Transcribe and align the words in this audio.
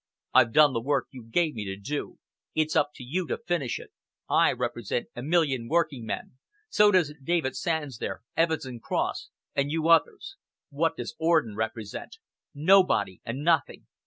I've 0.33 0.51
done 0.51 0.73
the 0.73 0.81
work 0.81 1.09
you 1.11 1.23
gave 1.23 1.53
me 1.53 1.63
to 1.65 1.75
do. 1.75 2.17
It's 2.55 2.75
up 2.75 2.89
to 2.95 3.03
you 3.03 3.27
to 3.27 3.37
finish 3.37 3.77
it, 3.77 3.91
I 4.27 4.51
represent 4.51 5.09
a 5.15 5.21
million 5.21 5.67
working 5.69 6.07
men. 6.07 6.39
So 6.69 6.89
does 6.89 7.13
David 7.23 7.55
Sands 7.55 7.99
there, 7.99 8.23
Evans 8.35 8.65
and 8.65 8.81
Cross, 8.81 9.29
and 9.53 9.69
you 9.69 9.89
others. 9.89 10.37
What 10.71 10.97
does 10.97 11.13
Orden 11.19 11.55
represent? 11.55 12.17
Nobody 12.51 13.21
and 13.23 13.43
nothing! 13.43 13.85